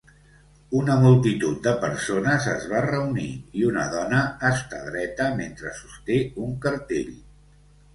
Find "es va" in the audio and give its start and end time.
2.55-2.83